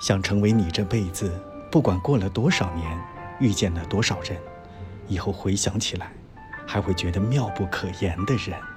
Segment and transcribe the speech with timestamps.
[0.00, 1.32] 想成为你这辈子
[1.70, 2.98] 不管过了多少年
[3.40, 4.36] 遇见了多少人
[5.08, 6.12] 以后回想起来
[6.66, 8.67] 还会觉得妙不可言的人。